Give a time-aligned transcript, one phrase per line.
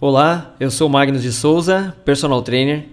[0.00, 2.84] Olá, eu sou Magnus de Souza, personal trainer,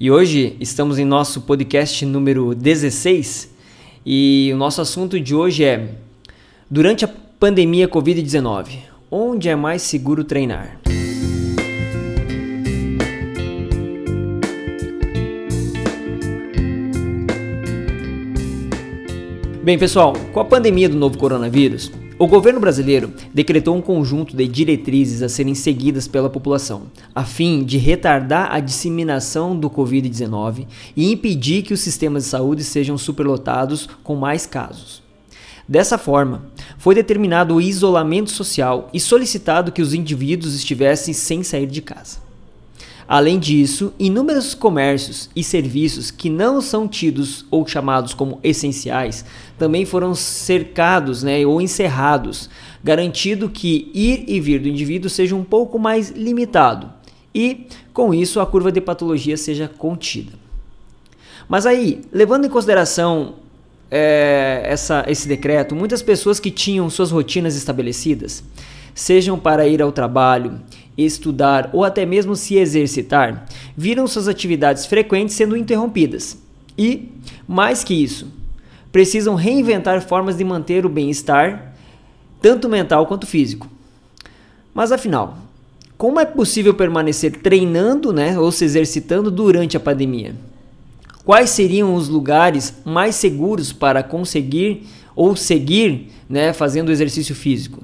[0.00, 3.54] e hoje estamos em nosso podcast número 16
[4.04, 5.90] e o nosso assunto de hoje é
[6.68, 7.08] Durante a
[7.38, 8.78] pandemia Covid-19,
[9.10, 10.80] onde é mais seguro treinar?
[19.62, 24.48] Bem, pessoal, com a pandemia do novo coronavírus, o governo brasileiro decretou um conjunto de
[24.48, 31.12] diretrizes a serem seguidas pela população, a fim de retardar a disseminação do Covid-19 e
[31.12, 35.00] impedir que os sistemas de saúde sejam superlotados com mais casos.
[35.68, 36.46] Dessa forma,
[36.76, 42.27] foi determinado o isolamento social e solicitado que os indivíduos estivessem sem sair de casa.
[43.08, 49.24] Além disso, inúmeros comércios e serviços que não são tidos ou chamados como essenciais
[49.58, 52.50] também foram cercados né, ou encerrados,
[52.84, 56.98] garantindo que ir e vir do indivíduo seja um pouco mais limitado
[57.34, 60.32] e, com isso, a curva de patologia seja contida.
[61.48, 63.36] Mas aí, levando em consideração
[63.90, 68.44] é, essa, esse decreto, muitas pessoas que tinham suas rotinas estabelecidas,
[68.94, 70.60] sejam para ir ao trabalho,
[70.98, 73.46] estudar ou até mesmo se exercitar,
[73.76, 76.36] viram suas atividades frequentes sendo interrompidas.
[76.76, 77.08] E,
[77.46, 78.26] mais que isso,
[78.90, 81.74] precisam reinventar formas de manter o bem-estar,
[82.42, 83.68] tanto mental quanto físico.
[84.74, 85.38] Mas afinal,
[85.96, 90.34] como é possível permanecer treinando né, ou se exercitando durante a pandemia?
[91.24, 97.82] Quais seriam os lugares mais seguros para conseguir ou seguir né, fazendo exercício físico?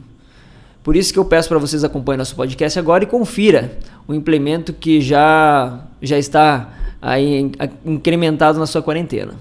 [0.84, 4.70] Por isso que eu peço para vocês acompanhem nosso podcast agora e confira o implemento
[4.70, 7.50] que já, já está aí
[7.86, 9.34] incrementado na sua quarentena.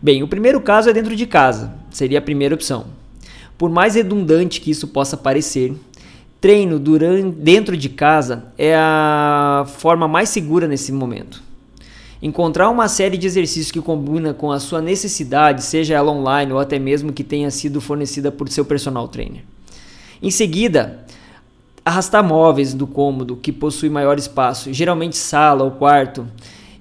[0.00, 2.86] Bem, o primeiro caso é dentro de casa, seria a primeira opção.
[3.58, 5.74] Por mais redundante que isso possa parecer,
[6.40, 11.42] treino durante, dentro de casa é a forma mais segura nesse momento.
[12.22, 16.58] Encontrar uma série de exercícios que combina com a sua necessidade, seja ela online ou
[16.58, 19.51] até mesmo que tenha sido fornecida por seu personal trainer.
[20.22, 21.04] Em seguida,
[21.84, 26.26] arrastar móveis do cômodo que possui maior espaço, geralmente sala ou quarto,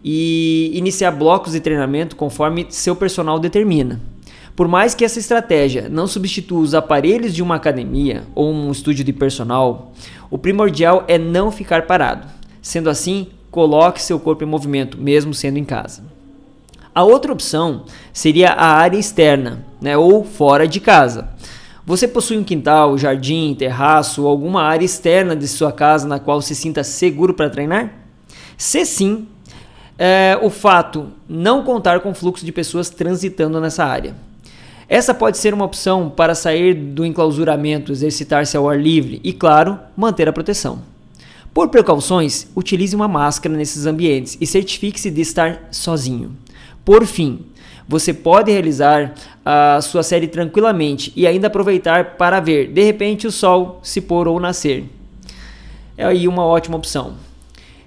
[0.03, 3.99] e iniciar blocos de treinamento conforme seu personal determina.
[4.55, 9.03] Por mais que essa estratégia não substitua os aparelhos de uma academia ou um estúdio
[9.03, 9.91] de personal,
[10.29, 12.27] o primordial é não ficar parado.
[12.61, 16.03] Sendo assim, coloque seu corpo em movimento, mesmo sendo em casa.
[16.93, 21.29] A outra opção seria a área externa, né, ou fora de casa.
[21.91, 26.41] Você possui um quintal, jardim, terraço ou alguma área externa de sua casa na qual
[26.41, 27.93] se sinta seguro para treinar?
[28.57, 29.27] Se sim,
[29.99, 34.15] é, o fato não contar com fluxo de pessoas transitando nessa área.
[34.87, 39.77] Essa pode ser uma opção para sair do enclausuramento, exercitar-se ao ar livre e, claro,
[39.97, 40.83] manter a proteção.
[41.53, 46.37] Por precauções, utilize uma máscara nesses ambientes e certifique-se de estar sozinho.
[46.85, 47.41] Por fim,
[47.85, 49.13] você pode realizar
[49.45, 54.27] a sua série tranquilamente e ainda aproveitar para ver de repente o sol se pôr
[54.27, 54.85] ou nascer.
[55.97, 57.15] É aí uma ótima opção.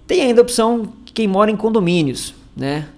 [0.07, 2.89] Tem ainda a opção quem mora em condomínios, né?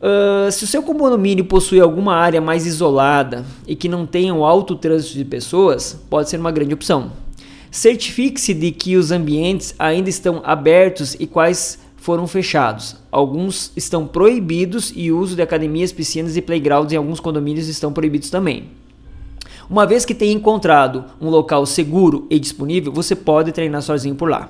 [0.00, 4.44] Uh, se o seu condomínio possui alguma área mais isolada e que não tenha um
[4.44, 7.10] alto trânsito de pessoas, pode ser uma grande opção.
[7.70, 12.96] Certifique-se de que os ambientes ainda estão abertos e quais foram fechados.
[13.12, 17.92] Alguns estão proibidos e o uso de academias, piscinas e playgrounds em alguns condomínios estão
[17.92, 18.70] proibidos também.
[19.68, 24.30] Uma vez que tenha encontrado um local seguro e disponível, você pode treinar sozinho por
[24.30, 24.48] lá.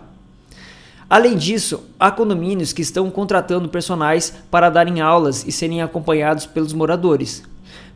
[1.11, 6.73] Além disso, há condomínios que estão contratando personagens para darem aulas e serem acompanhados pelos
[6.73, 7.43] moradores.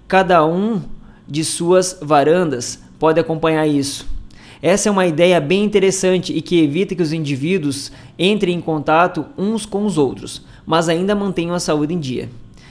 [0.09, 0.83] Cada um
[1.29, 4.12] de suas varandas pode acompanhar isso.
[4.63, 9.27] Essa é uma ideia bem interessante e que evita que os indivíduos entrem em contato
[9.37, 12.31] uns com os outros, mas ainda mantenham a saúde em dia.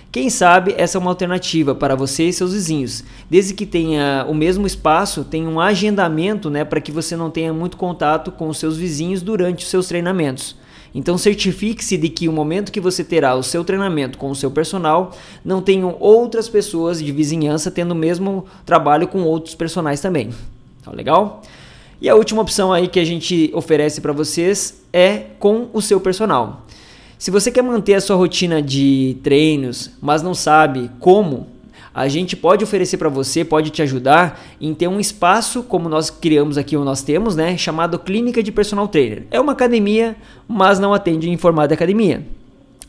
[0.10, 4.34] Quem sabe essa é uma alternativa para você e seus vizinhos, desde que tenha o
[4.34, 8.58] mesmo espaço, tenha um agendamento né, para que você não tenha muito contato com os
[8.58, 10.56] seus vizinhos durante os seus treinamentos.
[10.96, 14.52] Então certifique-se de que o momento que você terá o seu treinamento com o seu
[14.52, 15.12] personal,
[15.44, 20.30] não tenham outras pessoas de vizinhança tendo o mesmo trabalho com outros personagens também.
[20.84, 21.42] Tá legal?
[22.02, 26.02] E a última opção aí que a gente oferece para vocês é com o seu
[26.02, 26.66] personal.
[27.20, 31.46] Se você quer manter a sua rotina de treinos, mas não sabe como,
[31.94, 36.10] a gente pode oferecer para você, pode te ajudar em ter um espaço como nós
[36.10, 39.28] criamos aqui ou nós temos, né, chamado Clínica de Personal Trainer.
[39.30, 40.16] É uma academia,
[40.48, 42.26] mas não atende em formato de academia.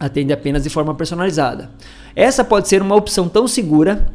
[0.00, 1.70] Atende apenas de forma personalizada.
[2.16, 4.10] Essa pode ser uma opção tão segura